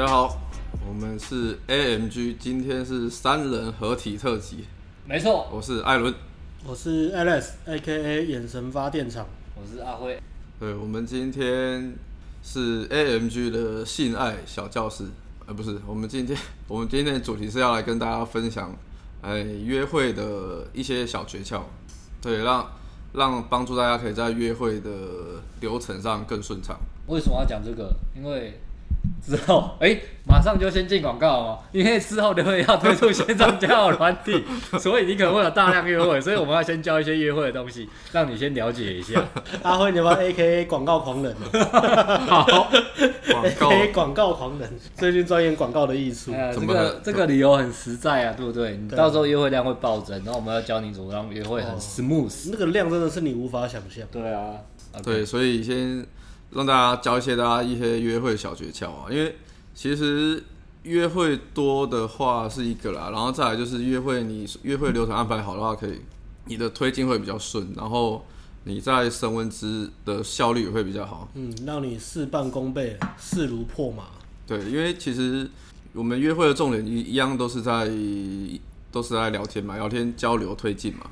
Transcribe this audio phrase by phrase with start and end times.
[0.00, 0.40] 大家好，
[0.88, 4.64] 我们是 AMG，今天是三人合体特辑。
[5.04, 6.14] 没错，我是艾伦，
[6.64, 8.24] 我是 Alex，A.K.A.
[8.24, 10.18] 眼神发电厂，我是阿辉。
[10.58, 11.94] 对，我们今天
[12.42, 15.04] 是 AMG 的性爱小教室，
[15.44, 16.34] 呃，不是，我们今天
[16.66, 18.74] 我们今天的主题是要来跟大家分享，
[19.20, 21.60] 哎，约会的一些小诀窍，
[22.22, 22.66] 对，让
[23.12, 24.88] 让帮助大家可以在约会的
[25.60, 26.80] 流程上更顺畅。
[27.06, 27.94] 为什么要讲这个？
[28.16, 28.58] 因为
[29.20, 34.42] 之后，哎、欸，马上就先进广告哦，因为之后就会要推出线上交友软体，
[34.78, 39.22] 所以你可能会有大量约会，所以我们要先教一些约会的东西，让你先了解一下。
[39.62, 41.34] 阿辉，你要不要 AKA 广告狂人？
[42.26, 42.70] 好
[43.26, 46.32] ，AKA 广告狂人，最近钻研广告的艺术。
[46.32, 48.76] 哎、这个这个理由很实在啊，对不对？
[48.76, 54.04] 你到时候约会量会暴增，然后我们要教你怎么让约会很 smooth，、哦、那个量真的是你无法想象。
[54.10, 54.52] 对啊
[54.94, 56.06] ，okay、对，所以先。
[56.52, 59.36] 让大家教一些大家一些约会小诀窍啊，因为
[59.74, 60.42] 其实
[60.82, 66.00] 约会多的话是一个啦，然后再来就是约会你约会流程安排好的话，可以
[66.46, 68.24] 你的推进会比较顺，然后
[68.64, 71.28] 你在升温之的效率也会比较好。
[71.34, 74.04] 嗯，让你事半功倍，势如破马。
[74.46, 75.48] 对，因为其实
[75.92, 77.88] 我们约会的重点一一样都是在
[78.90, 81.08] 都是在聊天嘛，聊天交流推进嘛。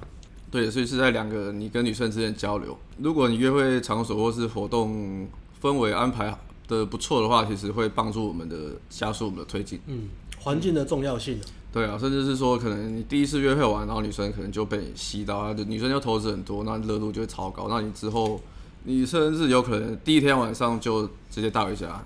[0.50, 2.74] 对，所以是在两个你跟女生之间交流。
[2.98, 5.28] 如果你约会场所或是活动
[5.60, 6.34] 氛围安排
[6.66, 8.56] 的不错的话，其实会帮助我们的
[8.88, 9.78] 加速我们的推进。
[9.86, 10.08] 嗯，
[10.40, 11.38] 环境的重要性。
[11.70, 17.66] 对啊，甚至是说，可能你第一次约会完，然后女生可能就被吸到，女生就投资很多，那热度就会超高。
[17.68, 18.40] 那你之后，
[18.84, 22.02] 你甚至有可能第一天晚上就直接带回家。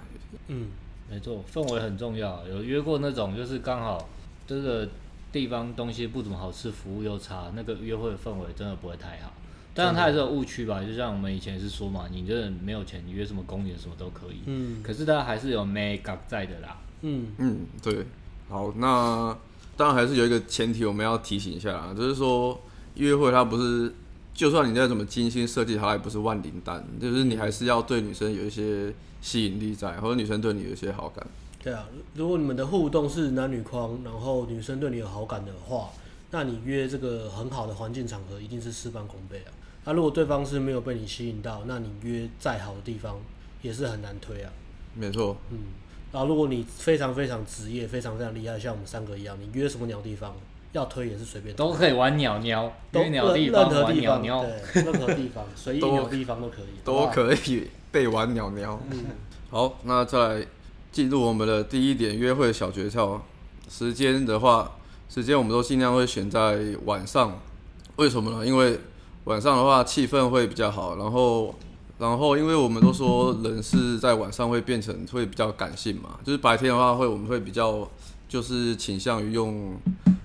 [0.48, 0.66] 嗯，
[1.08, 2.44] 没错，氛围很重要。
[2.48, 4.08] 有约过那种就是刚好
[4.48, 4.88] 这个。
[5.32, 9.32] 地方东西不怎么好吃，服务又差，那个约会的氛围真的不会太好。
[9.74, 14.42] 当然，它还是有误区吧，就像我们以前是说嘛，你这人没有钱，你约什么公园什么都可以。
[14.44, 14.82] 嗯。
[14.82, 16.76] 可是它还是有 make up 在的啦。
[17.00, 18.04] 嗯嗯，对。
[18.50, 19.34] 好，那
[19.74, 22.60] 当然还是有一个前提，我们要提醒一下啦，就是说
[22.96, 23.90] 约会它不是，
[24.34, 28.92] 就算你再怎么精心设计，它也不是万灵丹，就是你还是要对女生有一些
[29.22, 31.26] 吸引力在，或者女生对你有一些好感。
[31.62, 35.90] 对啊，如果你们的互动是男女框，然后女生对你有好感的话，
[36.30, 39.50] 那你约这个很好的环境场合一定是事半功倍啊。
[39.84, 43.16] 那如果对方是没有被你吸引到，那你约再好的地方
[43.62, 44.50] 也是很难推啊。
[44.94, 45.58] 没错，嗯。
[46.10, 50.34] 然后如果你非常非常职业，非常非常厉害，像我们三个一样，你约什么鸟地方
[50.72, 58.80] 要推也是随便，都可以玩鸟鸟，都约鸟地方，任何地方，玩鸟鸟，对，任何地方，随意鸟地方都可以，都可以被玩鸟鸟。
[58.90, 59.04] 嗯，
[59.48, 60.46] 好，那再来。
[60.92, 63.18] 进入我们的第一点约会小诀窍，
[63.68, 64.72] 时间的话，
[65.08, 67.40] 时间我们都尽量会选在晚上，
[67.96, 68.46] 为什么呢？
[68.46, 68.78] 因为
[69.24, 71.54] 晚上的话气氛会比较好，然后，
[71.98, 77.88] 然后因为我们都说人是在晚上会变成会比较感性嘛，就是白天的话会我们会比较
[78.28, 79.74] 就是倾向于用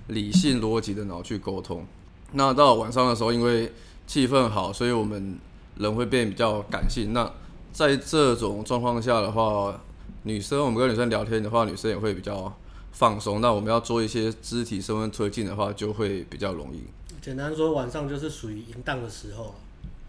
[0.08, 1.86] 理性逻辑的脑去沟通，
[2.34, 3.72] 那到晚上的时候，因为
[4.06, 5.38] 气氛好，所以我们
[5.78, 7.14] 人会变比较感性。
[7.14, 7.32] 那
[7.72, 9.80] 在这种状况下的话，
[10.28, 12.54] 女生，我们跟女生聊天的话，女生也会比较
[12.92, 13.40] 放松。
[13.40, 16.84] 那我们要做一些肢体升温推进的话，就会比较容易。
[17.22, 19.56] 简单说，晚上就是属于淫荡的时候。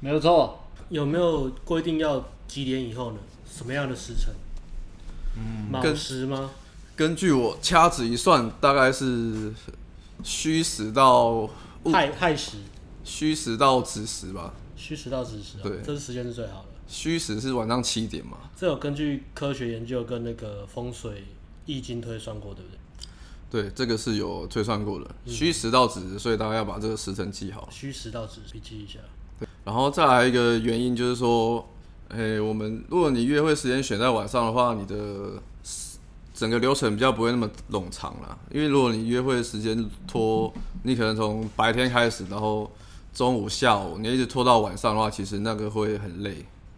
[0.00, 0.58] 没有错。
[0.88, 3.18] 有没有规定要几点以后呢？
[3.46, 4.32] 什么样的时辰？
[5.36, 6.50] 嗯，卯时吗？
[6.96, 9.52] 根据我掐指一算，大概是
[10.24, 11.48] 虚时到
[11.92, 12.56] 亥亥时，
[13.04, 14.54] 虚时到子时吧。
[14.78, 16.68] 戌时到子时，对，这是时间是最好的。
[16.86, 18.38] 虚实是晚上七点嘛？
[18.56, 21.24] 这有根据科学研究跟那个风水
[21.66, 22.78] 易经推算过，对不对？
[23.50, 25.10] 对，这个是有推算过的。
[25.26, 27.68] 虚实到子时，所以大家要把这个时辰记好。
[27.70, 28.98] 虚实到子时，笔记一下。
[29.38, 31.68] 对，然后再来一个原因就是说，
[32.08, 35.42] 诶，我们如果你约会时间选在晚上的话，你的
[36.34, 38.38] 整个流程比较不会那么冗长啦。
[38.50, 40.52] 因为如果你约会时间拖，
[40.84, 42.70] 你可能从白天开始，然后
[43.18, 46.36] 中午、下午，你一直拖到晚上的话，其实那个会很累。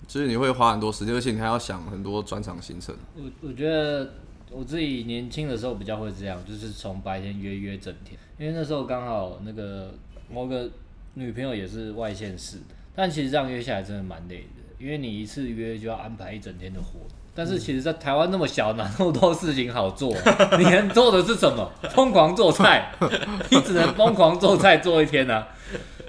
[0.09, 2.97] 就是你会花很多时间，而且你还要想很多专场行程。
[3.15, 4.15] 我我觉得
[4.51, 9.93] 我自己年轻的时候比较会这样，就是从白天约约整天，因为那时候刚好那个
[10.33, 10.71] 某个
[11.13, 17.01] 女朋友也是外县市的，但其实这样约下来真的蛮累的，因为你一次约就要安排一整天的活。
[17.35, 20.11] 但是其实，在台湾那么小，哪那么多事情好做？
[20.59, 21.71] 你能做的是什么？
[21.91, 22.93] 疯狂做菜，
[23.51, 25.47] 你只能疯狂做菜做一天啊。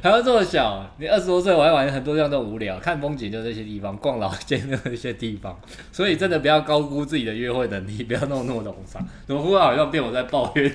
[0.01, 5.55] 台湾这么小，你二十多岁玩玩很多地方都无聊，看风景就这些地方，逛老街就这些地方，
[5.91, 9.07] 所以真的不要高估自己的约会能力，不要弄那么冗长。
[9.27, 10.73] 怎么忽然好像变我在抱怨？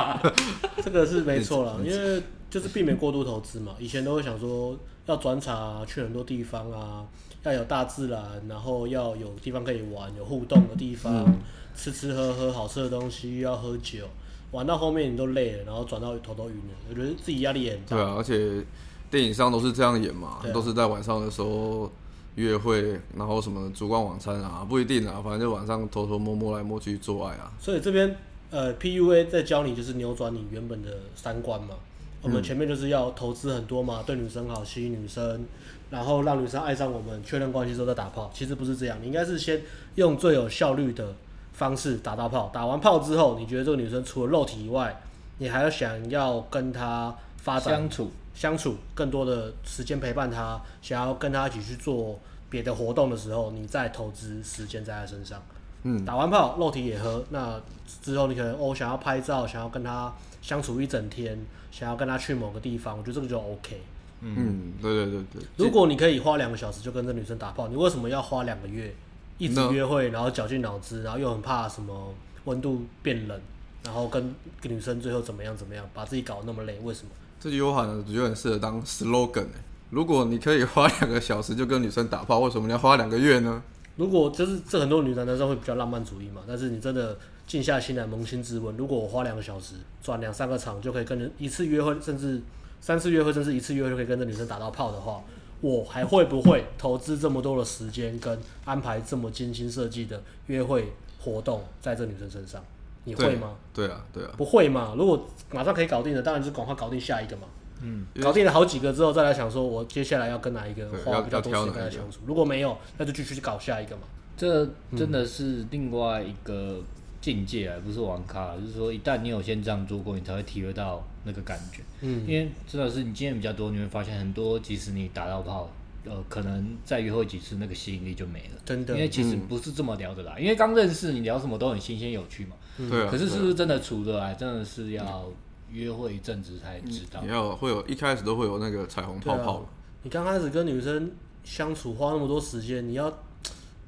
[0.82, 3.74] 这个是没错了，因为就是避免过度投资嘛。
[3.78, 4.74] 以前都会想说
[5.04, 7.04] 要转场啊，去很多地方啊，
[7.42, 11.34] 要有大自然，然后要有地方可以玩，有互动的地方，嗯、
[11.76, 14.06] 吃吃喝喝好吃的东西，又要喝酒，
[14.52, 17.96] 玩到后面你都累了，然后转到头都晕了，我觉得自己压力也很大。
[17.96, 18.64] 对啊，而且
[19.10, 21.90] 电影上都是这样演嘛，啊、都是在晚上的时候
[22.36, 27.52] 约会，然后什么烛光晚餐啊，不一定啊，反正就晚上偷偷摸摸来摸去做爱啊。
[27.58, 28.16] 所以这边
[28.50, 31.74] 呃，PUA 在教你就是扭转你原本的三观嘛。
[32.22, 35.44] 我们前面就是要投资很多嘛，对女生好，吸引女生，
[35.90, 38.28] 然后让女生爱上我们，确认关系之后再打炮。
[38.34, 39.62] 其实不是这样，你应该是先
[39.94, 41.14] 用最有效率的
[41.56, 42.50] 方式打到炮。
[42.52, 45.00] 打完炮之后，你觉得这个女生除了肉体以外，
[45.38, 52.20] 你还要想要跟她发展相处，相处更多的时间陪伴她，想要跟她一起去做
[52.50, 55.42] 别的活动的时候，你再投资时间在她身上。
[55.82, 57.60] 嗯，打完炮，肉体也喝，那
[58.02, 61.38] 之后你可能哦想要拍照，想要跟她相处一整天。
[61.68, 63.78] 想要跟她去某个地方，我觉得这个就 OK。
[64.22, 65.42] 嗯，对对对对。
[65.58, 68.94] 如果你可以花两个小时就跟这女生打炮，你为什么要花两个月
[69.38, 73.40] 一直约会，然后绞尽脑汁，然后又很怕什么温度变冷，
[73.84, 76.78] 然后跟跟女生最后怎么样怎么样，把自己搞得那么累？
[76.82, 77.10] 为什么？
[77.40, 79.64] 这句话呢，我觉得很适合当 slogan 欸。
[79.90, 83.62] 如果你可以花两个小时就跟女生打炮，为什么你要花两个月呢？
[83.96, 87.16] 如果就是这很多女生男生会比较浪漫主义嘛，但是你真的。
[87.46, 92.42] 静下心来扪心自问：如果我花两个小时转两三个场就可以跟人一次约会，甚至
[92.80, 95.22] 三次约会，甚至一次约会就可以跟这女生打到炮的话，
[95.60, 102.62] 我还会不会投资这么多的时间跟安排这么精心设计的约会活动在这女生身上？
[103.04, 103.54] 你会吗？
[103.72, 104.94] 对，对啊，对啊，不会嘛？
[104.96, 107.42] 如果马上可以搞定的，当然就是赶快搞定下一个嘛。
[107.80, 112.20] 嗯，搞定了好几个之后，再来想说我接下来要跟哪一个花比较多时间跟他相处。
[112.26, 114.02] 如果没有，那就继续去搞下一个嘛。
[114.36, 116.80] 这真的是另外一个。
[117.26, 121.82] 境界啊，不是玩咖，就是说，一旦你有先这样做过，你才会体会到那个感觉。
[122.00, 125.68] 嗯，因为真的是你经验比较多，你会发现很多，即使你打到炮，
[126.04, 128.60] 呃，可能再约会几次，那个吸引力就没了。
[128.64, 130.34] 真的，因为其实不是这么聊的啦。
[130.36, 132.54] 嗯、因为刚认识，你聊什么都很新鲜有趣嘛。
[132.76, 133.08] 对啊。
[133.10, 135.28] 可是是不是真的处得来，真的是要
[135.72, 137.20] 约会一阵子才知道。
[137.24, 139.54] 你要会有一开始都会有那个彩虹泡泡。
[139.54, 139.66] 啊、
[140.04, 141.10] 你刚开始跟女生
[141.42, 143.12] 相处花那么多时间，你要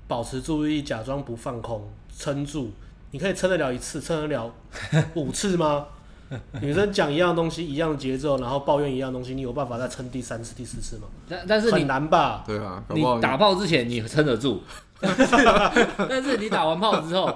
[0.08, 2.72] 保持注意力，假装不放空，撑住。
[3.10, 4.52] 你可以撑得了一次，撑得了
[5.14, 5.86] 五次吗？
[6.60, 11.04] 女生讲一样东西，一样的节奏，然后抱怨一样东西，你有办法再撑第三次、第四次吗？
[11.28, 12.44] 但但是你很难吧？
[12.46, 14.62] 对啊，你打炮之前你撑得住，
[15.00, 17.34] 但是你打完炮之后。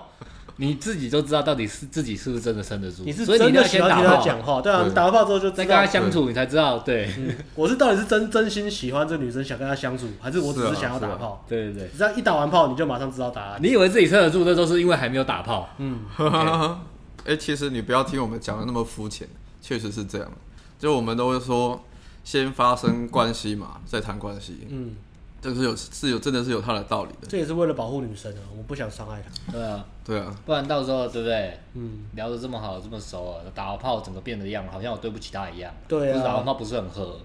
[0.56, 7.10] 你自己都知道到底是自己是不是真的撑得住，你是真的喜欢听他讲话，对啊，你打完炮之后就再跟他相处，你才知道，对，
[7.54, 11.44] 我是到底是真真心喜欢这个女生，想跟她相处，还是我只是想要打炮？
[11.48, 13.60] 对对对，只要一打完炮，你就马上知道答案。
[13.62, 15.70] 你以为自己撑得住，那都是因为还没有打炮。
[15.78, 16.00] 嗯，
[17.26, 19.26] 哎，其实你不要听我们讲的那么肤浅，
[19.60, 20.30] 确实是这样。
[20.78, 21.82] 就我们都会说，
[22.24, 24.66] 先发生关系嘛，再谈关系。
[24.68, 24.96] 嗯。
[25.42, 29.52] 这是有是有真的是有它的道理的，这也是为了保护女生啊，我不想伤害她。
[29.52, 31.58] 对啊，对啊，不然到时候对不对？
[31.74, 35.74] 嗯，聊得这么好，这么熟啊，打完炮整个变的样，好像我对不起她一样。
[35.88, 37.18] 对啊，打完炮不是很合，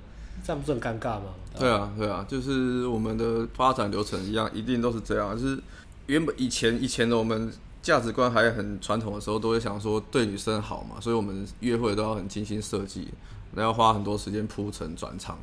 [0.44, 1.26] 这样不是很尴尬吗？
[1.60, 5.40] 对啊，对啊，就是我们的发展流程一样，一定都是这样。
[5.40, 5.60] 就是
[6.08, 7.54] 原本以前以前的我们
[7.84, 13.10] 价值观还很传统的时候，都会想说对女生好嘛，所以我们约会都要很精心设计，
[13.54, 15.38] 然后花很多时间铺陈转场。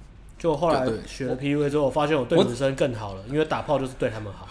[0.44, 4.46] 就后来学了 PUA 之后，我发现我对女生更好了，因为打炮就是对他们好。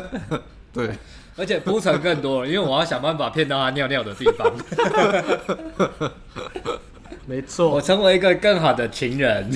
[0.72, 0.88] 对，
[1.36, 4.50] 而且铺陈更多了，因为我要想办法骗到他尿尿的地方。
[7.28, 9.50] 没错，我成为一个更好的情人。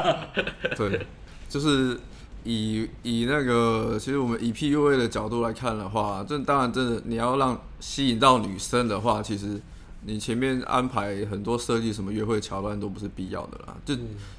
[0.78, 1.06] 对，
[1.46, 2.00] 就是
[2.44, 9.60] 以以那个，其实我们以 PUA 的角度来看的话，这当然真的你要让吸引到女生的话，其实。
[10.04, 13.94] 你前面安排很多设计什么约会桥段都不是必要的啦，就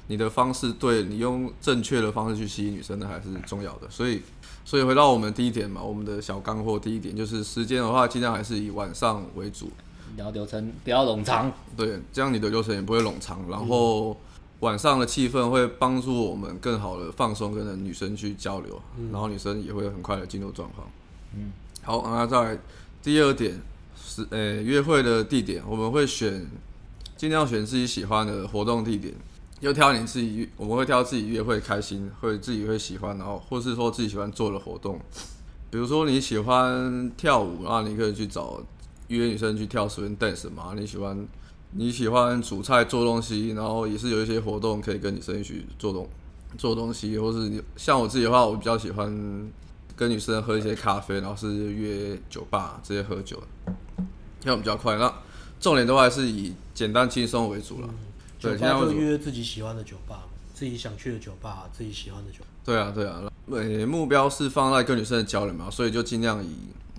[0.08, 3.88] 你的方式对，你用正确的方式去吸引女生的还是重要的。
[3.88, 4.20] 所以，
[4.62, 9.70] 所以回到我们第一点嘛，我们的小干货第一点就是时间的话，尽量还是以晚上为主，
[10.18, 13.40] 然后流程不要冗长，对，这样你的流程也不会冗长。
[13.48, 14.14] 然后
[14.60, 18.78] 晚上的气氛会帮助我们更好的放松，跟女生去交流，
[19.10, 20.86] 然后女生也会很快的进入状况。
[21.34, 21.52] 嗯，
[21.82, 22.58] 好，那再来
[23.02, 23.58] 第二点。
[24.14, 26.46] 是，呃，约会的地点我们会选，
[27.16, 29.12] 尽量选自己喜欢的活动地点，
[29.58, 35.00] 又挑你自己，我们会挑自己约会开心，会自己会喜欢，然后或是说自己喜欢做的活动，
[35.68, 38.62] 比如说你喜欢跳舞，然后你可以去找
[39.08, 41.26] 约女生去跳 swing dance 嘛，你喜欢
[41.72, 46.08] 你喜欢煮菜做东西，然后也是有一些活动可以跟女生一起做东
[46.56, 49.12] 做东西，或是你像我自己的话，我比较喜欢
[49.96, 53.42] 跟女生喝一些咖啡，然后是约酒吧直接喝酒。
[54.44, 55.12] 这样比较快，那
[55.58, 57.88] 重点都还是以简单轻松为主了。
[58.38, 60.24] 酒吧就约自己喜欢的酒吧。
[60.52, 62.46] 自己想去的酒吧，自己喜欢的酒吧。
[62.64, 66.54] 对啊，对啊，呃，目标是放在跟女生的交流嘛，所以就尽量以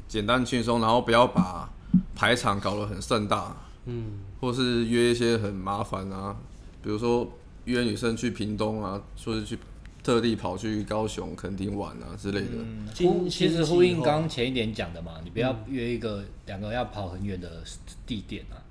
[0.10, 1.70] 简单轻松，然后不要把
[2.14, 6.36] 排场搞得很盛大，嗯，或是约一些很麻烦啊，
[6.84, 7.32] 比如说
[7.64, 9.58] 约女生去屏东啊，或是去
[10.06, 13.28] 特地跑去高雄垦丁玩啊之类的。
[13.28, 17.64] 其实呼应刚前一点讲的嘛，你不要约一个两个要跑很远的
[18.06, 18.62] 地点啊，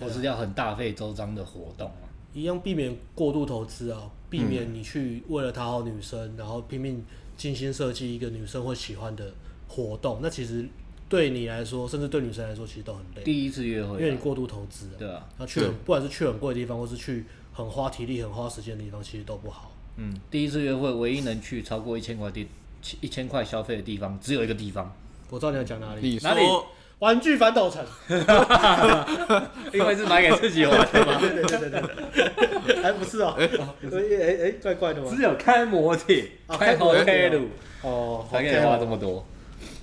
[0.00, 2.10] 或是要很大费周章的活动啊。
[2.34, 7.04] 一样避免过度投资啊，避免你去为了讨好女生，嗯、然后拼命
[7.36, 9.32] 精心设计一个女生会喜欢的
[9.68, 10.18] 活动。
[10.20, 10.68] 那其实
[11.08, 13.22] 对你来说，甚至对女生来说，其实都很累。
[13.22, 19.71] 第一次约会，因为你过度投资，对啊，然后去很不管是去很贵的地方，或是去很花体力、很花时间的地方，其实都不好。
[19.96, 22.48] 嗯，第一次约会唯一能去超过一千块地
[23.00, 24.94] 一千块消费的地方，只有一个地方。
[25.30, 26.40] 我知道你要讲哪里，哪里？
[26.98, 27.84] 玩具反斗城，
[29.72, 31.18] 因为是买给自己玩的嘛。
[31.18, 31.82] 对对对对
[32.64, 33.34] 对，还不是哦。
[33.36, 35.10] 哎哎哎，怪怪的嘛？
[35.12, 37.48] 只有开摩铁，开摩铁路
[37.82, 39.26] 哦，才可以花这么多，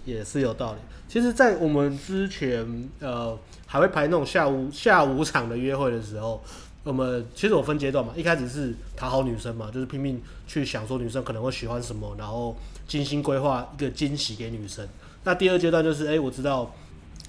[0.05, 0.79] 也是有道理。
[1.09, 6.41] 其实，在我们之前呃，还会排那种下午下午场的约会的时候，
[6.89, 8.12] 我们其实我分阶段嘛。
[8.15, 12.55] 一开始是讨好女生嘛，就是拼命去想说女生可能会喜欢什么，然后
[12.88, 14.88] 精心规划一个惊喜给女生。
[15.24, 16.72] 那第二阶段就是，哎，我知道。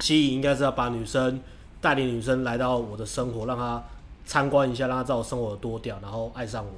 [0.01, 1.39] 吸引应该是要把女生
[1.79, 3.85] 带领女生来到我的生活，让她
[4.25, 6.73] 参观一下，让她知道我生活有多屌，然后爱上我。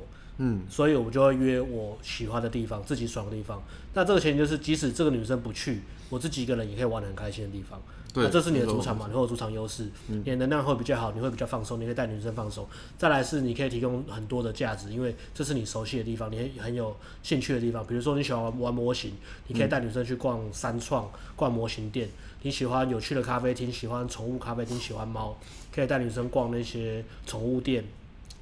[0.44, 3.62] 嗯，所以我就会约我喜欢的地方，自己爽的地方。
[3.94, 7.80] 那这个前提就是，即使这个女生不去，我自己一个人也可以玩得很开心的地方。
[8.12, 9.06] 对，那这是你的主场嘛？
[9.08, 12.66] 你会有主场优势，嗯、你的能量会比较好，你会比较放松，你可以带女生放松。
[12.98, 17.86] 再来是你可以提供很多的价值，因为这是你熟悉的地方，你很有兴趣的地方。
[17.86, 19.12] 比如说你喜欢玩玩模型，
[19.46, 22.08] 你可以带女生去逛三创、逛模型店。
[22.42, 25.38] 你喜欢有趣的咖啡厅，喜欢宠物咖啡厅，喜欢猫，
[25.72, 27.84] 可以带女生逛那些宠物店，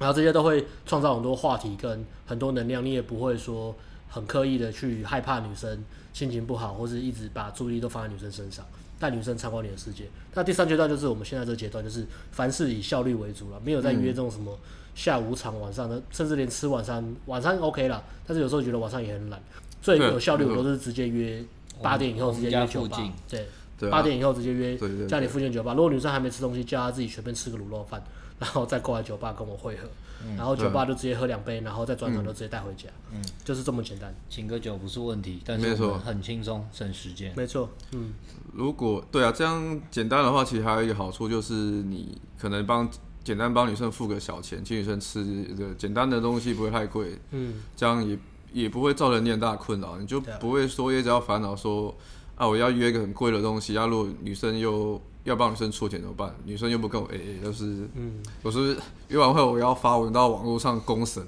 [0.01, 2.83] 然后这些都会创造很多话题跟很多能量。
[2.83, 3.73] 你也不会说
[4.09, 5.81] 很刻意的去害怕女生
[6.11, 8.65] 心情不好，或是一直把注意力都放在女生身上，
[8.99, 10.05] 带女生参观你的世界。
[10.33, 14.57] 那第三阶段就是我们现在这个阶段，就是凡事以效率为主了，没有再约这种什么
[14.95, 19.39] 下午场、晚上的，甚至连吃晚餐，晚餐 OK 了，但是有时候觉得晚上也很懒，
[19.81, 21.43] 最有效率我都是直接约
[21.81, 22.97] 八点以后直接约酒吧，
[23.29, 23.45] 对。
[23.89, 24.77] 八、啊、点以后直接约
[25.07, 25.73] 家里附近酒吧。
[25.73, 27.99] 如果女生还没吃东西，叫她自己随便吃个卤肉饭，
[28.41, 29.87] 然后再过来酒吧跟我会合。
[30.23, 32.87] 嗯、然后酒吧就直接喝两杯，然后再转场就直接带回家。
[33.11, 34.13] 嗯，就是这么简单。
[34.29, 37.33] 请个酒不是问题，但是很轻松，省时间。
[37.35, 37.69] 没错。
[37.93, 38.13] 嗯，
[38.53, 42.87] 如果对啊，这样简单的话，其实还有一个好处就是你可能帮
[43.23, 45.23] 简单帮女生付个小钱，请女生吃
[45.55, 47.17] 个简单的东西不会太贵。
[47.31, 48.17] 嗯，这样也
[48.53, 51.95] 也不会造成你很大的困扰，你就不会说一直要烦恼说。
[52.35, 56.35] 啊，我要约一个很贵的东西，啊，如果女生又要帮女生出钱怎么办？
[56.45, 58.75] 女生又不跟我 AA，就是，嗯，我是
[59.09, 61.23] 约完会我要发文到网络上公审，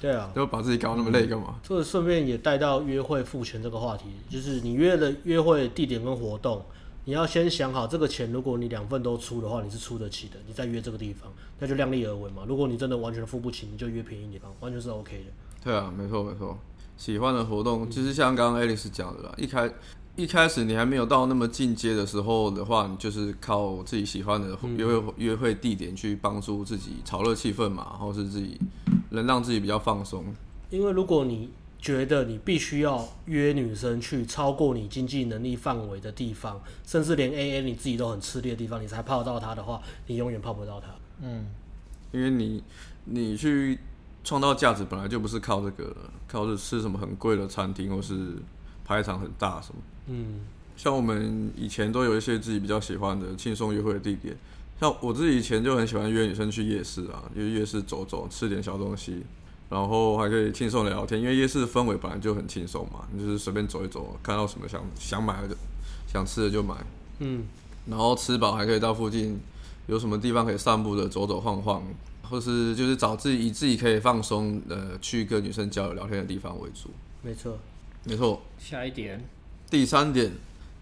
[0.00, 1.60] 对啊， 就把自己搞那么累干嘛？
[1.62, 6.64] 这个顺便也带到约会付钱这个话题，就是你约的约会地点跟活动，
[7.04, 12.42] 你要先想好这个钱，如果你两份都出的话，你是出得起的，你再约这个地方，那就量力而为嘛。
[12.48, 15.32] 如果你真的完全付不起，你就约便宜地方，完全是 OK 的。
[15.62, 16.58] 对啊，没错没错，
[16.96, 19.70] 喜欢的活动其实像刚刚 Alice 讲的啦，一开。
[20.16, 28.58] 一开始你还没有到那么进阶的时候的话，你就是靠自己喜欢的约会约会地点去帮助自己炒热气氛嘛，然后是自己
[29.10, 30.24] 能让自己比较放松。
[30.70, 40.88] 因为如果你觉得你必须要约女生去超过你经济能力范围的地方，甚至连 AA 你自己都很吃力的地方，你才泡到她的话，你永远泡不到她。
[41.20, 41.46] 嗯，
[42.12, 42.64] 因为你
[43.04, 43.78] 你去
[44.24, 45.94] 创造价值本来就不是靠这个，
[46.26, 48.36] 靠着吃什么很贵的餐厅或是
[48.86, 49.82] 排场很大什么。
[50.06, 50.40] 嗯，
[50.76, 54.36] 像我们以前都有一些自己比较喜欢的轻松约会的地点，
[54.80, 59.22] 像我自己以前就很喜欢约女生去夜市啊，因为夜市走走，吃点小东西，
[59.68, 65.56] 然后还可以轻松的聊天，因为夜市的氛围本来就很轻松嘛，你就是随便走一走，看到什么想想买的、
[66.06, 66.74] 想吃的就买，
[67.18, 67.44] 嗯，
[67.86, 69.40] 然后吃饱还可以到附近
[69.86, 71.82] 有什么地方可以散步的，走走晃晃，
[72.22, 76.90] 或是就是找自己以自己可以放松呃去跟女生交流聊天的地方为主。
[77.22, 77.58] 没错，
[78.06, 78.40] 没错。
[78.58, 79.22] 下一点。
[79.68, 80.32] 第三点，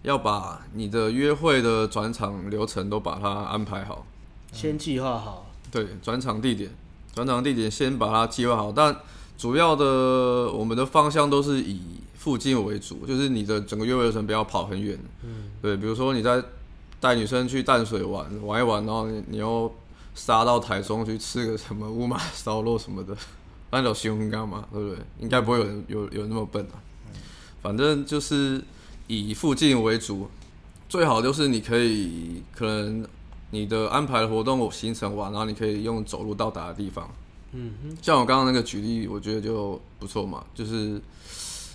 [0.03, 4.05] 要把你的约会的转场流程都把它安排好，
[4.51, 5.51] 先计划好。
[5.71, 6.69] 对，转场地点，
[7.13, 8.71] 转场地点先把它计划好。
[8.71, 8.95] 但
[9.37, 11.81] 主要的，我们的方向都是以
[12.13, 14.97] 附近为主，就是你的整个约会流程不要跑很远。
[15.23, 16.41] 嗯，对，比如说你在
[16.99, 19.73] 带女生去淡水玩玩一玩，然后你你又
[20.13, 23.17] 杀到台中去吃个什么乌马烧肉什么的，
[23.71, 24.65] 那叫凶干嘛？
[24.71, 24.99] 对不对？
[25.19, 26.77] 应该不会有人有有那么笨啊。
[27.65, 28.61] 反正就是。
[29.07, 30.27] 以附近为主，
[30.89, 33.07] 最好就是你可以可能
[33.51, 37.07] 你的安排的活动行程完，然后你可以用走路到达的地方，
[37.51, 40.99] 嗯哼，像我刚刚那个举例，我觉得就不错嘛，就是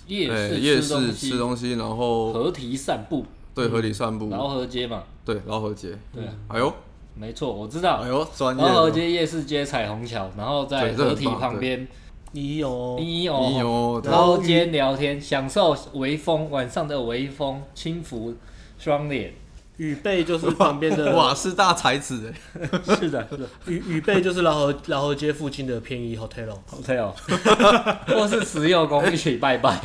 [0.09, 6.75] 夜市、欸、夜市吃东西，然后河堤散步，对，河堤散步，饶河街嘛，对，饶河街，对，哎呦，
[7.15, 11.87] 没错，我知道，哎呦，专业，饶河街夜市街彩虹桥，然后在河堤旁边，
[12.33, 18.35] 你有，你有，你有，然后间聊天，享受微风，晚上的微风轻拂
[18.79, 19.35] 双脸。
[19.79, 23.49] 雨贝就是旁边的哇，是大才子哎， 是的，是的。
[23.67, 27.13] 雨雨贝就是老河老河街附近的便宜 hotel，hotel，
[28.15, 29.81] 或是石油宫一起拜拜。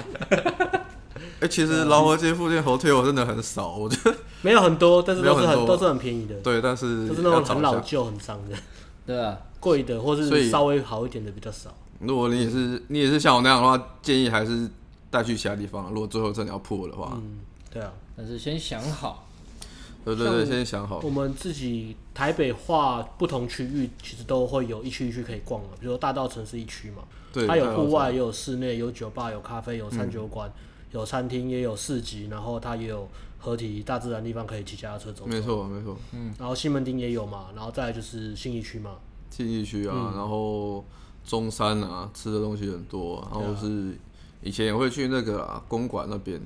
[1.39, 6.35] 哎， 其实老河街附近 hotel 真的很少，我觉得没有很多，但是都是很都是很便宜的。
[6.41, 8.55] 对，但是都是那种很老旧、很脏的。
[9.07, 11.73] 对啊，贵的或是稍微好一点的比较少。
[11.99, 14.69] 如果你也是你也是像我那样的话，建议还是
[15.09, 15.89] 带去其他地方。
[15.91, 17.39] 如果最后真的要破的话，嗯，
[17.71, 19.23] 对啊，但是先想好。
[20.03, 20.99] 对对对，先想好。
[21.03, 25.69] 我们自己台北划不同区域，其实都会有一区一区可以逛的。
[25.79, 27.01] 比如说大稻埕是一区嘛，
[27.33, 30.53] 对，它有户外，也有室内，有酒吧，有咖啡，有餐酒馆，嗯、
[30.91, 33.09] 有餐厅，也有市集，然后它也有
[33.39, 35.25] 合体大自然地方可以骑脚踏车走，走。
[35.25, 36.31] 没错没错，嗯。
[36.37, 38.97] 然后西门町也有嘛，然后再来就是信义区嘛。
[39.31, 40.85] 信义区啊，嗯、然后
[41.25, 43.97] 中山啊，吃的东西很多，然后是
[44.41, 46.39] 以前也会去那个啊公馆那边。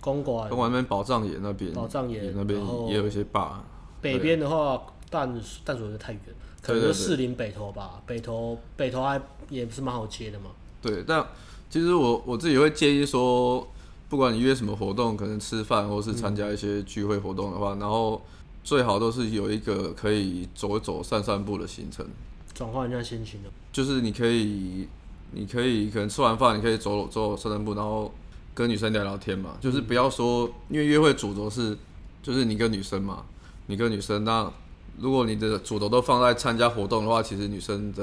[0.00, 3.60] 公馆，公馆那边宝藏岩那边，宝藏岩那边也有一些坝。
[4.00, 5.28] 北边的话，淡
[5.64, 6.20] 淡水有点太远，
[6.62, 8.00] 可能就士林北投吧。
[8.06, 10.50] 北投北投还也不是蛮好接的嘛。
[10.80, 11.26] 对，但
[11.68, 13.66] 其实我我自己会建议说，
[14.08, 18.22] 不管你约什么活动，可能吃饭或是参加一些聚会活动的话，嗯、然后
[18.62, 22.06] 最好都是有一个可以走一走、散散步的行程，
[22.56, 23.50] 转换一下心情的。
[23.70, 24.88] 就是你可以，
[25.30, 28.12] 你可以可能吃完饭，你可以走走走、散散步，然后。
[28.56, 31.76] 跟女生聊聊天嘛，就是不要说，因为约会主轴是，
[32.22, 33.22] 就是你跟女生嘛，
[33.66, 34.50] 你跟女生，那
[34.96, 38.02] 如果你的主轴都放在参加活动的话，其实女生的，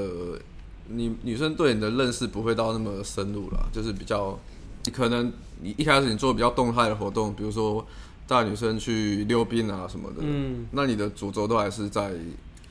[0.86, 4.38] 你女生对你的认识不会到那么深入啦，就是比较，
[4.84, 7.84] 你可能你一开始你做比较动态的活动，比如说
[8.28, 12.12] 带女生去溜冰啊什么的，嗯，那你的主轴都还是在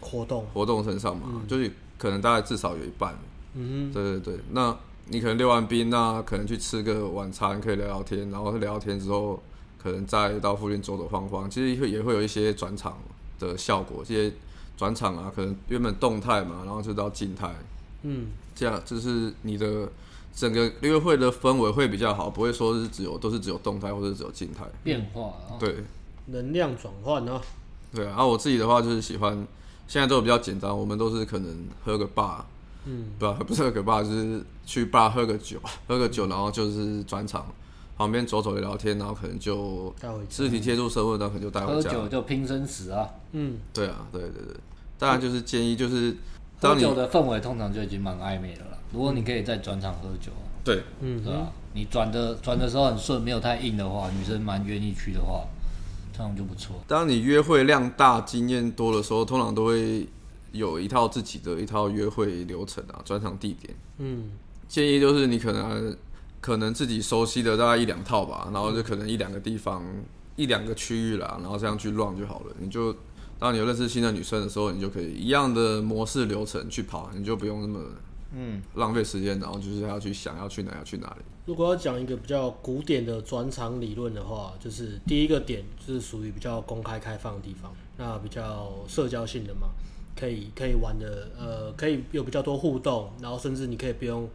[0.03, 0.45] 活动。
[0.53, 3.17] 活动身上嘛，嗯、就是可能大概至少有一半，
[3.55, 4.77] 嗯，对对对，那。
[5.07, 9.37] 你可能溜完冰，那可能去吃个晚餐，可以聊聊天，然后聊聊天之后，
[9.77, 11.49] 可能再到附近走走晃晃。
[11.49, 12.97] 其实会也会有一些转场
[13.37, 14.33] 的效果，这些
[14.77, 17.53] 转场啊，可能原本动态嘛，然后就到静态，
[18.03, 19.89] 嗯，这样就是你的
[20.33, 24.63] 整个约会的氛围会比较好，不会说是只有都是只有动态或者只有静态。
[24.85, 25.83] 变化啊，对，
[26.27, 27.41] 能量转换啊，
[27.93, 28.25] 对啊。
[28.25, 29.45] 我自己的话就是喜欢，
[29.93, 32.41] 现在都比较简单，我们都是可能喝个 bar。
[32.85, 37.45] 嗯，不，不是喝个 bar，就是去 bar 喝个酒，喝个酒，然后就是转场，
[37.95, 39.93] 旁边走走聊聊天，然后可能就
[40.27, 41.91] 肢体接触社会，然后可能就带回家。
[41.91, 43.07] 喝酒就拼生死啊！
[43.33, 44.55] 嗯，对啊，对对对，
[44.97, 46.17] 当然就是建议就是，
[46.59, 48.79] 喝酒的氛围通常就已经蛮暧昧的了。
[48.91, 50.31] 如果你可以在转场喝酒，
[50.63, 51.51] 对，嗯，对吧？
[51.75, 55.45] 你转的转的时候很顺，没有太硬的话，女生蛮愿意去的话，
[56.15, 56.75] 这样就不错。
[56.87, 60.07] 当你约会量大、经验多的时候，通常都会。
[60.53, 63.75] 有一套自己的一套约会流程啊，专场地点。
[63.97, 64.29] 嗯，
[64.67, 65.97] 建议就是你可能
[66.39, 69.83] 可能自己熟悉的大概一两套吧，然后就可能一两个地方、
[70.35, 72.55] 一两个区域啦，然后这样去乱就好了。
[72.59, 72.95] 你就
[73.39, 77.79] 当你有认识新的女生的时候，你就可以一样的模式流程去跑，你就不用那么
[78.35, 81.25] 嗯浪费时间，然后就是要去想要去哪要去哪里。
[81.45, 89.69] 如果要讲一个比较古典的转场理论的话，就是第一个点就是属于比较公开开放的地方，那比较社交性的嘛。
[90.15, 94.29] 可以可以玩的，呃，可以有比较多互动，然后甚至你可以不用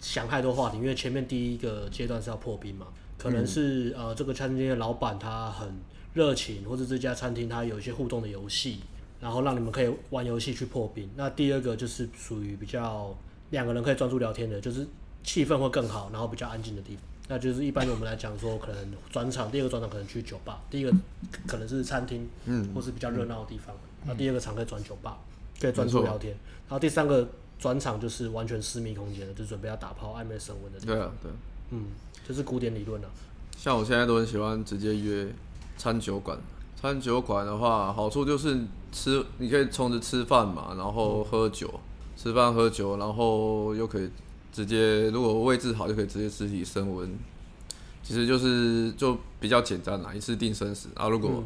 [0.00, 5.72] 想太多话题，因为前面第一个阶段是要破冰嘛，可能是、嗯、呃这个餐厅的老板他很
[6.12, 8.80] 热情，或者这家餐厅他有一些互动的游戏，
[9.20, 11.08] 然后让你们可以玩游戏去破冰。
[11.14, 13.16] 那第二个就是属于比较
[13.50, 14.84] 两个人可以专注聊天的，就是
[15.24, 17.02] 气氛会更好，然后比较安静的地方。
[17.28, 20.92] 那就是一般我们来讲说，可能转场，第二个转场可能去酒吧，第一个
[21.46, 23.74] 可能是餐厅，嗯，或是比较热闹的地方。
[24.04, 25.18] 那、嗯、第二个场可以转酒吧，
[25.60, 26.32] 可以专注聊天。
[26.68, 27.26] 然后第三个
[27.58, 30.96] 转场就是完全私密空间的，就准备要打炮、暧昧升温的地方。
[30.96, 31.30] 对啊，对，
[31.70, 31.86] 嗯，
[32.28, 33.08] 就是古典理论了。
[33.56, 35.32] 像我现在都很喜欢直接约
[35.78, 36.36] 餐酒馆。
[36.78, 41.80] 餐酒馆的话，好处就是吃，你可以从着吃饭嘛，然后喝酒，嗯、
[42.16, 44.10] 吃饭喝酒，然后又可以
[44.52, 47.10] 直接，如果位置好，就可以直接肢体升温。
[48.02, 51.08] 其实就是就比较简单啦，一次定生死啊。
[51.08, 51.44] 如果、嗯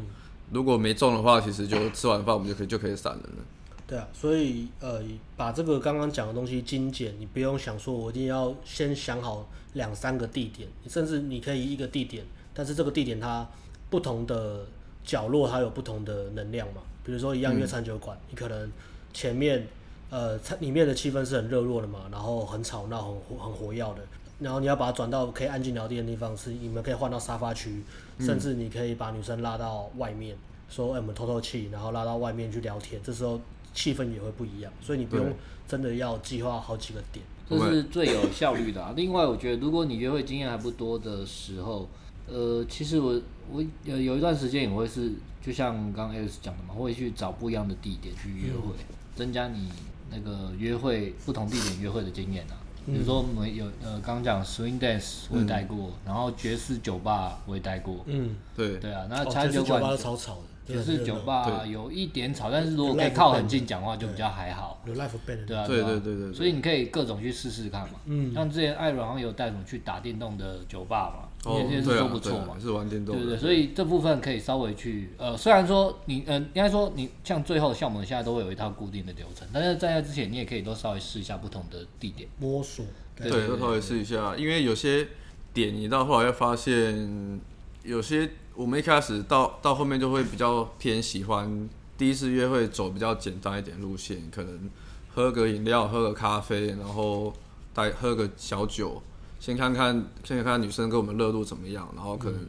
[0.49, 3.43] 如果没中的话，其实就吃完饭我们就可以就可以散人了。
[3.85, 5.03] 对啊，所以呃，
[5.35, 13.45] 把这个刚刚讲的东西精简，你不用想说我一定要先想好两三个地点，甚至你可以一个地点，但是这个地点它
[13.89, 14.65] 不同的
[15.03, 16.81] 角落它有不同的能量嘛。
[17.03, 18.71] 比如说一样约餐酒馆，嗯、你可能
[19.11, 19.67] 前面
[20.09, 23.99] 呃，里面的气氛是很热络的嘛，然后很吵闹、很很活跃的。
[24.39, 27.83] 然后你要把它转到可以安静聊天的地方，是你们可以换到沙发区，
[28.19, 30.37] 甚至你可以把女生拉到外面，
[30.69, 33.41] 说：“哎，我们透透气。”然后拉到外面去聊天，这时候
[33.73, 34.71] 气氛也会不一样。
[34.79, 35.25] 所以你不用
[35.67, 38.93] 真的要计划好几个点，这是最有效率的啊。
[38.95, 41.89] 另外，我觉得如果你约会经验还不多的时候，
[42.27, 43.19] 呃，其实我
[43.51, 45.11] 我有有一段时间也会是，
[45.43, 48.75] 就像刚刚 Alex 讲的嘛，会去找不一样的地点去约会，
[49.15, 49.67] 增加你
[50.09, 52.55] 那个约会不同地点约会的经验啊。
[52.85, 57.97] 比如说，我们有呃，刚刚讲 swing dance 我也待过，嗯、然后爵士酒吧我也待过。
[58.05, 64.81] 嗯，对对啊，那餐酒馆都超吵的，爵士酒吧有一点吵，但是如果可以靠很近讲话就比较还好。
[64.85, 67.99] 有 live band 对啊，对对对对，所以你可以各种去试试看嘛。
[68.05, 71.27] 嗯，像之前艾伦好像有带我们去打电动的酒吧嘛。
[71.55, 82.27] 也也是都不错嘛，是玩电动，对对对，所以这部分可以稍微去呃，虽然说你呃，应该说你像最后像我们现在都会有一套固定的流程，但是在那之前你也可以都稍微试一下不同的地点。
[82.39, 85.07] 摸索，对，都稍微试一下，因为有些
[85.53, 87.39] 点你到后来会发现，
[87.83, 94.69] 有些我们一开始到到后面就会比较偏喜欢第一次约会走比较简单一点路线，可能
[95.09, 97.33] 喝个饮料，喝个咖啡，然后
[97.73, 99.01] 带喝个小酒。
[99.39, 102.39] 先看看，先看看女生跟我们热度怎么样，然后可能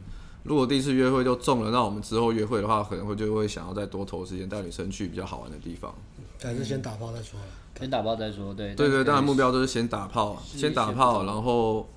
[0.43, 5.93] 如果第一次约会就中了，那我们之后约会的话，可能会就会想要再多投时间带女生去比较好玩的地方。
[6.41, 7.39] 还是先打炮再说。
[7.77, 8.73] 先打炮再说，对。
[8.75, 11.87] 对对，当然目标都是先打炮，先打炮，然后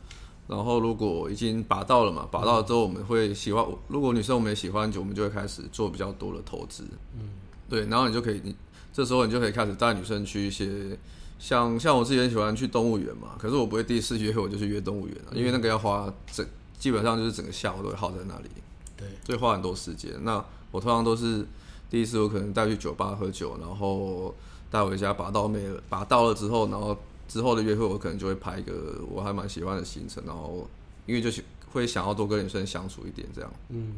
[0.47, 6.85] 然后如果已经拔到了嘛，拔到了之后我们会喜欢，如果女生我们也喜欢，就我们就会开始做比较多的投资。
[7.15, 7.31] 嗯，
[7.69, 8.55] 对，然后你就可以，你
[8.93, 10.97] 这时候你就可以开始带女生去一些。
[11.43, 16.47] 像像我自己很喜欢去动物园嘛，可是我不会第一次约会我就去约动物园了，因为那个要花整
[16.79, 18.49] 基本上就是整个下午都会耗在那里，
[18.97, 20.13] 对，所以花很多时间。
[20.23, 21.45] 那我通常都是
[21.91, 24.33] 第一次我可能带去酒吧喝酒，然后
[24.71, 30.71] 带回家把到没了，把到了之后，然后之后的约会我可能就会排一个我还蛮喜欢的行程，然后
[31.07, 33.95] 因为就是会想要多跟女生相处一点这样，嗯，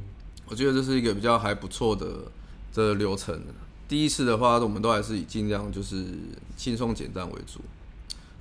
[0.46, 2.06] 我觉得这是一个比较还不错的
[2.72, 3.38] 这个流程。
[3.86, 6.06] 第一次的话，我们都还是以尽量就是
[6.56, 7.60] 轻松简单为主。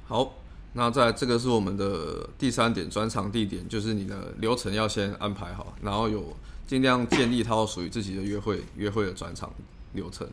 [0.06, 0.36] 好，
[0.74, 9.52] 那在这个是我们的第三点，转场地点就是你的流程要先安排好，然后有尽量建立一套属于自己的约会约会的转场
[9.94, 10.26] 流程。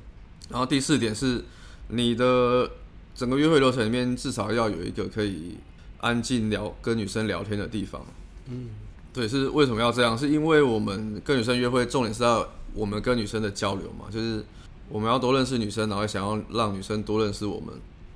[0.49, 1.44] 然后第四点是
[1.88, 2.70] 你的
[3.14, 5.57] 整个约会流程里面至少要有一个可以
[5.99, 8.01] 安静聊跟女生聊天的地方。
[8.46, 8.70] 嗯，
[9.12, 10.16] 对，是为什么要这样？
[10.16, 14.44] 是因为我们跟女生约会，重点是要我们跟女生的交流嘛，就是。
[14.90, 17.72] 我们要多认识女生，然后想要让女生多认识我们，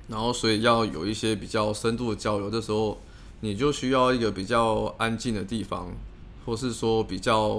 [0.09, 2.51] 然后所以要有一些比较深度的交流。
[2.51, 2.99] 这时候
[3.39, 5.87] 你就需要一个比较安静的地方，
[6.45, 7.57] 或是说比较，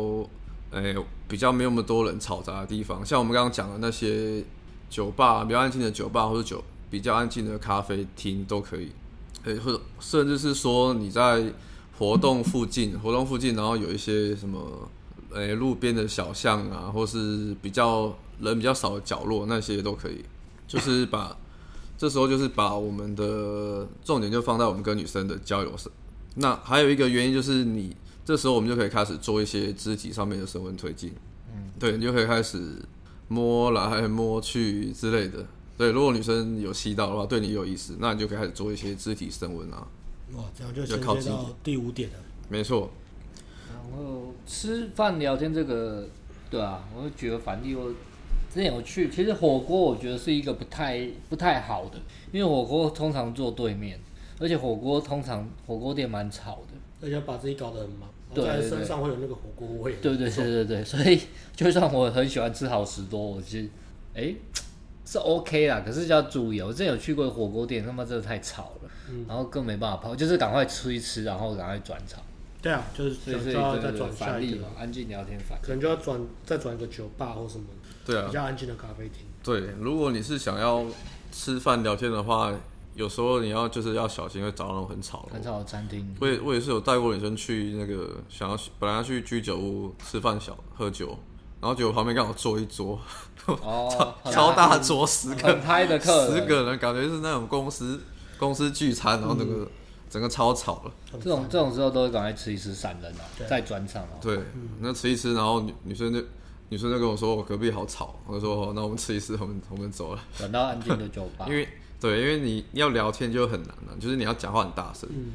[0.70, 0.94] 诶，
[1.26, 3.04] 比较没有那么多人嘈杂的地方。
[3.04, 4.44] 像我们刚刚讲的那些
[4.90, 8.92] 酒吧，比较安静的酒吧，或者酒比较安静的咖啡厅都可以。
[9.44, 11.42] 诶，或者甚至是说你在
[11.98, 14.60] 活动附近，活动附近，然后有一些什么，
[15.32, 18.14] 诶，路边的小巷啊，或是比较。
[18.40, 20.24] 人比较少的角落，那些都可以，
[20.66, 21.36] 就是把
[21.96, 25.90] 这时候就是把我们的重点就放在我们跟女生的交流上。
[26.34, 31.12] 那还有一个原因就是你，你这时候我们就可以开始做一些肢体上面的升温推进，
[31.54, 32.82] 嗯，对，你就可以开始
[33.28, 35.46] 摸来摸去之类的。
[35.78, 39.86] 对，如果女生有吸到的话，对你有意思，那你就可以开始做一些肢体升温啊。
[40.34, 42.16] 哇，这样就衔接到第五点了。
[42.50, 42.90] 没错。
[43.68, 46.06] 然后吃饭聊天这个，
[46.50, 47.90] 对啊，我就觉得反例我。
[48.56, 51.98] 之前有去，其实火锅我觉得是一个不太不太好的，
[52.32, 54.00] 因为火锅通常坐对面，
[54.40, 59.96] 而且火锅通常火锅店蛮吵的，而且把自己搞得很忙，对身上会有那个火锅味。
[60.00, 61.20] 对对对对对，所以
[61.54, 63.68] 就算我很喜欢吃好食多，我其实
[64.14, 64.34] 哎
[65.04, 72.22] 是 OK 啦，可是要注意，我之前有去过火锅店，他妈真的太吵了，嗯、然后更没办法泡，就是赶快吃一吃，然后赶快转场。
[72.62, 77.66] 对啊，就是就要再转下一个安静聊天反，可能就要转再转一个酒吧或什么。
[78.06, 79.26] 对啊，比较安静的咖啡厅。
[79.42, 80.84] 对，如果你是想要
[81.32, 82.52] 吃饭聊天的话，
[82.94, 86.16] 有时候你要就是要小心，会找那种很吵的、很吵的餐厅。
[86.20, 91.08] 我也我也是有带过女生去那个想要本来要去居酒屋吃饭小喝酒，
[91.60, 92.98] 然后结果旁边刚好坐一桌，
[93.46, 98.00] 哦， 超大桌，十个很嗨的客十个人，感觉是那种公司
[98.38, 99.68] 公司聚餐，然后那个、嗯、
[100.08, 100.92] 整个超吵了。
[101.20, 104.16] 这种这种时候都会赶快吃一吃散人啊，再转场啊。
[104.20, 104.40] 对，
[104.80, 106.20] 那吃一吃，然后女女生就。
[106.68, 110.22] 女生就跟我说：“我隔壁好吵。”我就说：“好，那我们吃一次，我们我们走了。
[110.36, 111.46] ”转到安静的酒吧。
[111.50, 111.68] 因为
[112.00, 115.08] 对，因为你要聊天就很难了，就是你要讲话很大声。
[115.12, 115.32] 嗯。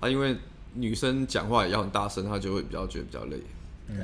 [0.00, 0.36] 啊，因为
[0.74, 3.40] 女生讲话也要很大声，她就会比较觉得比较累。
[3.88, 3.96] 嗯。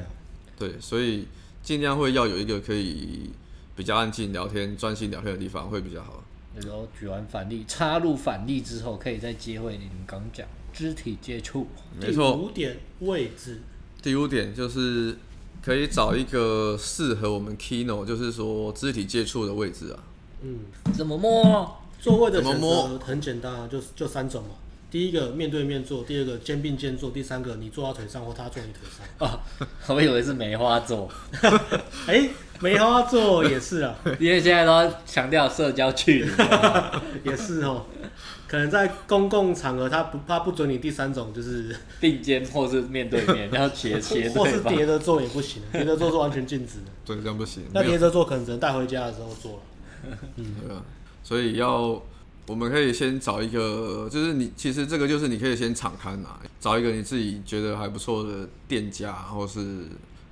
[0.58, 1.26] 对，所以
[1.62, 3.30] 尽量会要有一个可以
[3.76, 6.22] 比较安静聊天、专心聊天的地方会比较好。
[6.56, 11.66] 然后举完反例，插入反例之后，可以再接回你们刚讲肢体接触。
[12.00, 12.36] 没错。
[12.36, 13.60] 五点位置。
[14.00, 15.16] 第五点就是
[15.64, 19.98] 可以找一个适合我们 Kino，就是说肢体接触的位置啊。
[20.42, 20.58] 嗯，
[20.92, 21.78] 怎么摸？
[21.98, 24.50] 座位的选择很简单啊，就就三种嘛。
[24.94, 29.28] 第一个面对面坐，第二个肩并肩坐，第三个你坐他腿上或他坐你腿上。
[29.28, 29.40] 啊，
[29.92, 31.10] 我以为是梅花座。
[32.06, 32.30] 哎、欸，
[32.60, 36.30] 梅花座也是啊， 因为现在都强调社交距离，
[37.28, 37.86] 也是哦。
[38.46, 46.84] 可能在公共场合，他不他不准你第三种，就是并肩或是面对面，要斜斜或是叠着坐也不行，叠着坐是完全禁止的。
[47.04, 47.64] 对，这样不行。
[47.72, 49.58] 那叠着坐可能只能带回家的时候坐了。
[50.36, 50.80] 嗯，对啊，
[51.24, 52.00] 所以要。
[52.46, 59.86] 我们可以先找一个，就是你其实这个就是你可以先敞开拿，找一个你自己觉得还不错的店家，或是，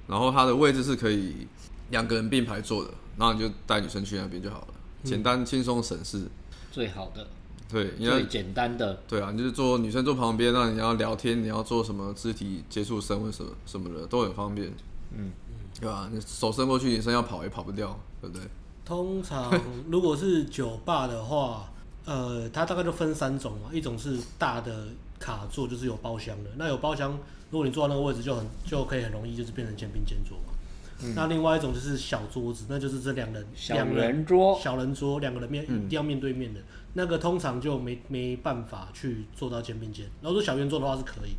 [0.07, 1.46] 然后它的位置是可以
[1.90, 4.66] 两个人并排坐的，然后你就带女生去那边就好了，
[5.03, 6.27] 简单轻松省事，
[6.70, 7.27] 最好的，
[7.70, 14.70] 对，最简单的，对啊，你就是坐女生坐旁边，那你要聊天，你要做什么肢体接触生或什么什么的都很方便，
[15.16, 15.33] 嗯，
[15.81, 16.11] 对吧？
[16.12, 18.46] 你手伸过去，女生要跑也跑不掉，对不对？
[18.85, 19.51] 通常
[19.88, 21.70] 如果是酒吧的话。
[22.04, 24.86] 呃，它大概就分三种嘛，一种是大的
[25.18, 26.50] 卡座，就是有包厢的。
[26.56, 27.12] 那有包厢，
[27.50, 30.52] 如果你坐到那个位置，就很就可以很容易就是变成肩并肩坐嘛。
[31.04, 36.60] 嗯、那另外一种就是小桌子，那就是这两人小人桌，小人桌两个人面、嗯、一定要面对面的，
[36.94, 40.06] 那个通常就没没办法去做到肩并肩。
[40.20, 41.36] 然后说小圆桌的话是可以。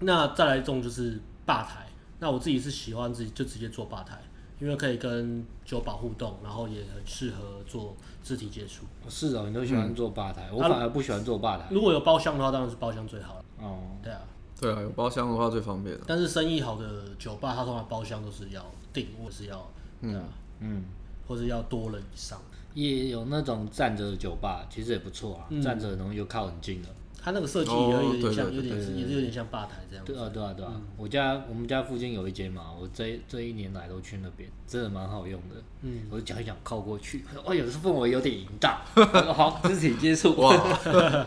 [0.00, 1.86] 那再来一种就是吧台，
[2.18, 4.20] 那我自己是喜欢自己就直接坐吧台。
[4.60, 8.84] 因为可以跟酒保互动，然后也很适合做肢体接触。
[9.08, 11.66] 是哦，你都喜欢坐吧台，嗯、我反而不喜欢坐吧台。
[11.70, 13.44] 如果有包厢的话，当然是包厢最好了。
[13.60, 14.20] 哦，对啊，
[14.60, 16.04] 对啊，有包厢的话最方便了。
[16.06, 19.66] 但是生意好的酒吧，它通常包厢都是要订，或是要，
[20.00, 20.22] 对啊，
[20.60, 20.84] 嗯，
[21.26, 22.40] 或者要多人以上。
[22.74, 26.88] 也有那种站着的酒吧，其实也不错啊，嗯、站着然后又靠很近的。
[27.24, 30.04] 它那个设计也有点像，有点也是有点像吧台这样。
[30.04, 30.72] 对啊，对啊，对啊。
[30.74, 35.56] 嗯、我家我们家附近有一间嘛，我这这一年来都去那边，真的蛮好用的。
[35.80, 38.78] 嗯，我就讲一讲靠过去，哦，有时候氛围有点淫荡。
[39.32, 40.78] 好，肢体接触哇，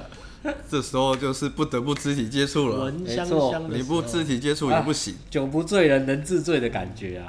[0.70, 2.84] 这时候就是不得不肢体接触了。
[2.84, 5.16] 闻香香的，你不肢体接触也不行。
[5.16, 7.28] 啊、酒不醉人人自醉的感觉啊。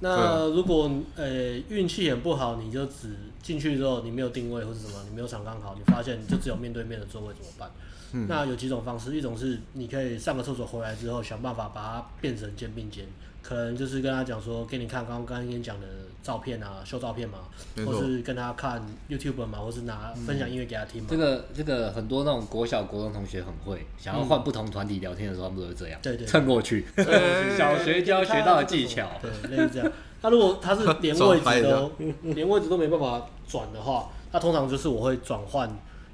[0.00, 7.70] 那如果呃运气很不好，你就只进去之后你没有定位或者什么，你没有场刚好，你发现你就只有面对面的座位怎么办？
[8.12, 13.04] 嗯、那有几种方式，一种是你可以上个厕所回来之后，想办法把它变成肩并肩，
[13.42, 15.86] 可能就是跟他讲说，给你看刚刚跟你讲的
[16.22, 17.38] 照片啊，秀照片嘛，
[17.84, 21.08] 或是跟他看 YouTube 嘛，或是拿分享音乐给他听嘛。
[21.10, 26.86] 这个这个很多那种国小国中同学很会，想要换不同团体聊天的时候，他们都是这样，对对，蹭过去，
[27.58, 29.92] 小学就要学到的技巧，对，类似这样。
[30.22, 31.92] 那如果他是连位置都
[32.34, 35.70] 连位置都没办法转的话，那通常就是我会转换。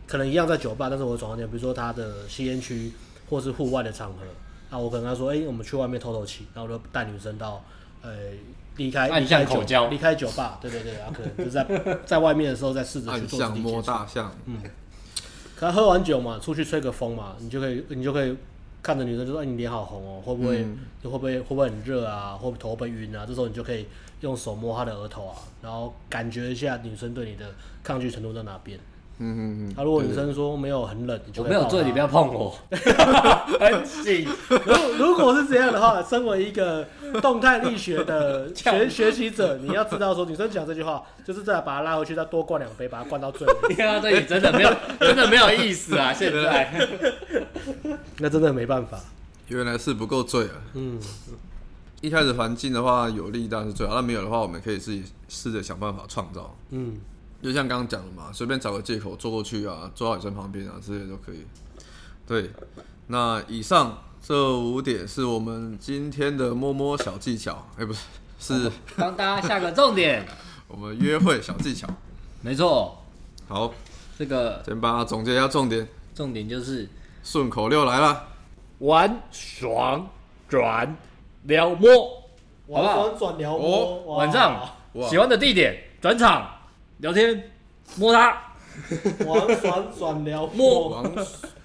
[0.07, 2.93] 可能一样在酒吧，但是我转换点，比如说他的吸烟区，
[3.29, 4.19] 或是户外的场合，
[4.71, 7.65] 那我可能他说，哎、欸，我们去外面透透气，然后我就带女生到，
[8.03, 8.11] 呃，
[8.77, 13.69] 离开离开酒离开酒吧，对对对，然后可能 就是在在外面的时候再试着去做肢体接触。
[13.71, 14.59] 摸大象，嗯，
[15.57, 18.37] 可能喝完酒嘛，出去吹个风嘛，你就可以你就可以
[18.83, 23.25] 看着女生就说，哎、欸，你脸好红哦，会不会、嗯、会不会会不会很热啊，会不会头会不会晕啊？
[23.27, 23.87] 这时候你就可以
[24.21, 27.47] 用手摸她的额头啊，然后感觉一下女生对你的
[27.83, 28.79] 抗拒程度在哪边。
[29.19, 32.53] 嗯嗯嗯，如果女生说没有很冷，我没有醉，你不要碰我，
[33.61, 34.27] 很紧。
[34.49, 36.85] 如如果是这样的话，身为一个
[37.23, 43.47] 动态力学的学 学习者，你要知道说女生讲这句话，就是再把她拉回去，再多灌两杯，把她灌到醉。
[43.69, 46.13] 你看到这里真的没有，真的没有意思啊！
[46.13, 46.89] 现在，
[48.19, 48.99] 那真的没办法，
[49.47, 50.55] 原来是不够醉啊。
[50.75, 50.99] 嗯，
[52.01, 56.53] 一开始环境的话有利当然是最好，那没有的话，我们可以自己试着想办法创造。
[56.71, 56.97] 嗯。
[57.45, 61.45] 就像刚刚讲的嘛，随便找个借口坐过去啊，坐到女生旁边啊，这些都可以。
[62.27, 62.51] 对，
[63.09, 68.01] 那以上这五点是我们今天的摸摸小技巧，哎，不是，
[68.39, 70.27] 是帮大家下个重点。
[70.69, 71.87] 我们约会小技巧，
[72.41, 72.97] 没错。
[73.47, 73.71] 好，
[74.19, 75.87] 这个先帮他总结一下重点。
[76.15, 76.89] 重点就是
[77.23, 78.27] 顺口溜来了，
[78.79, 80.09] 玩爽
[80.49, 80.97] 转
[81.43, 82.25] 撩摸，
[82.69, 84.17] 玩爽转撩摸。
[84.17, 84.67] 晚上
[85.11, 86.53] 喜欢的地点转场。
[87.05, 87.51] 聊天，
[87.97, 88.35] 摸他，
[89.27, 91.15] 王爽爽聊摸，王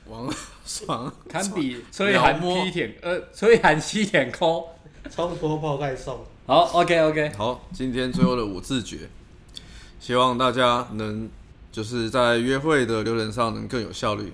[0.10, 0.34] 王
[0.66, 4.68] 爽，堪比吹寒劈舔，呃，吹寒吸舔抠，
[5.10, 6.20] 超多泡盖送。
[6.46, 9.10] 好，OK OK，好，今天最后的五字诀，
[9.98, 11.30] 希望大家能
[11.72, 14.34] 就是在约会的流程上能更有效率。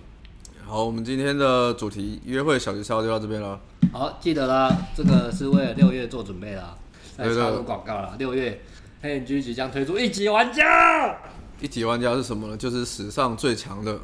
[0.66, 3.62] 好，我们今天的主题约会小技巧就到这边了。
[3.94, 6.76] 好，记得啦，这个是为了六月做准备啦，
[7.18, 8.60] 来插入广告啦，六月。
[9.06, 11.16] 黑眼駒即将推出一级玩家，
[11.62, 12.58] 一级玩家是什么呢？
[12.58, 14.00] 就是史上最强的，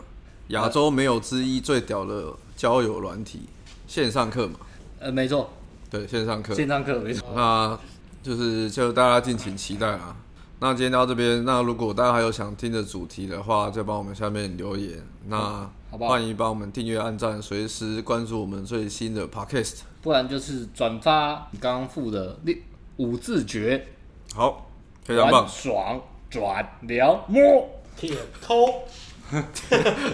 [0.50, 3.42] 亚洲没有之一，最屌的交友软体
[3.88, 4.60] 线上课嘛。
[5.00, 5.50] 呃，没错，
[5.90, 7.28] 对，线上课，线上课没错。
[7.36, 7.80] 那
[8.22, 10.16] 就是就大家敬请期待啦。
[10.60, 15.00] 那今天到这边，那如果大家还有想听的主题的话，就帮我们下面留言。
[15.26, 19.80] 那欢迎帮我们订阅、按赞，随时关注我们最新的 Podcast。
[20.04, 22.56] 不然就是转发你刚刚附的六
[22.98, 23.88] 五字诀。
[24.36, 24.71] 好，
[25.04, 25.48] 非常棒。
[25.48, 28.84] 爽转聊摸舔抠，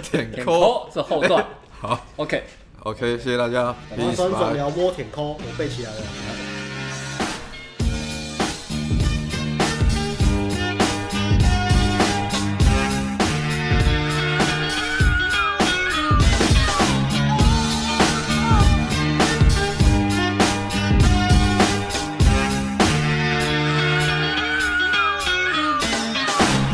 [0.01, 1.45] 舔抠是后段。
[1.79, 3.75] 好，OK，OK，谢谢大家。
[4.15, 6.01] 转转聊摸舔抠，我背起来了。